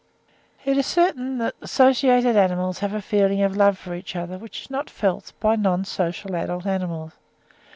It 0.65 0.77
is 0.79 0.87
certain 0.87 1.37
that 1.37 1.53
associated 1.61 2.35
animals 2.35 2.79
have 2.79 2.95
a 2.95 3.03
feeling 3.03 3.43
of 3.43 3.55
love 3.55 3.77
for 3.77 3.93
each 3.93 4.15
other, 4.15 4.35
which 4.39 4.63
is 4.63 4.69
not 4.71 4.89
felt 4.89 5.31
by 5.39 5.55
non 5.55 5.85
social 5.85 6.35
adult 6.35 6.65
animals. 6.65 7.13